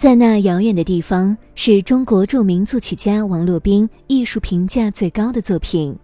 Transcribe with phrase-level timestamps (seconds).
[0.00, 5.94] 在那遥远的地方，是中国著名作曲家王洛宾艺术评价最高的作品，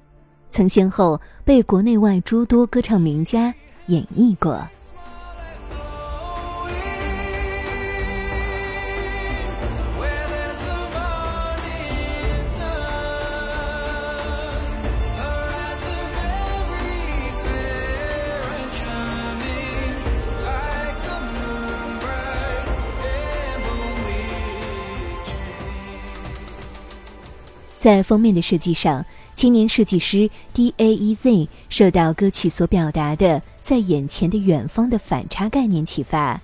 [0.50, 3.54] 曾先后被国内外诸多歌唱名家
[3.86, 4.62] 演绎过。
[27.86, 29.06] 在封面的设计上，
[29.36, 36.40] 青年设计师 D A E Z 受到歌曲所表达的“在眼前的远方”的反差概念启发，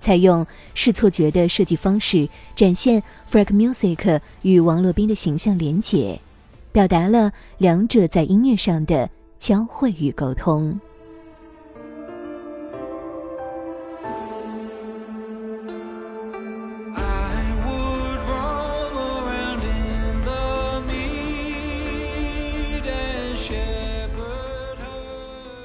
[0.00, 6.20] 采用视错觉的设计方式，展现 Frank Music 与王洛宾的形象连结，
[6.70, 10.78] 表达了两者在音乐上的交汇与沟通。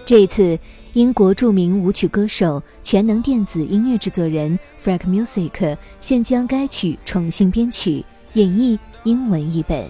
[0.03, 0.59] 这一次，
[0.93, 9.89] 英国著名舞曲歌手、全能电子音乐制作人 Frank Music 现将该曲重新编曲，演绎英文译本。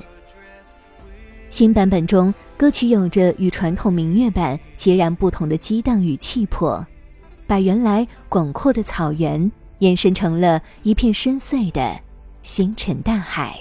[1.49, 6.85] 新版本中，歌曲有着与传统民乐版截然不同的激荡与气魄，
[7.47, 11.99] 把原来广阔的草原延伸成了一片深邃的
[12.43, 13.59] 星辰大海，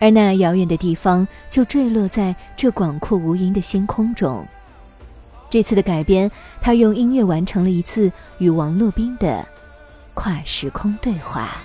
[0.00, 4.46] 而那遥远的地方就坠落在这广阔无垠的星空中。
[5.56, 6.30] 这次的改编，
[6.60, 9.42] 他用音乐完成了一次与王洛宾的
[10.12, 11.56] 跨时空对话。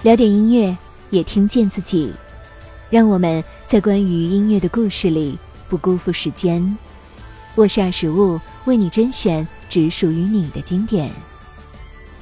[0.00, 0.74] 聊点音乐，
[1.10, 2.10] 也听见自己，
[2.88, 5.38] 让我们在关于音乐的故事里
[5.68, 6.74] 不辜负时间。
[7.56, 11.08] 我是二十物，为你甄选只属于你的经典。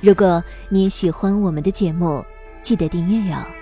[0.02, 2.22] 如果你喜欢我们的节目，
[2.62, 3.61] 记得订阅哟。